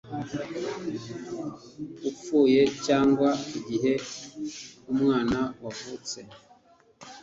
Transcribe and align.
upfuye 2.09 2.61
cyangwa 2.85 3.29
igihe 3.59 3.93
umwana 4.91 5.37
wavutse 5.63 6.19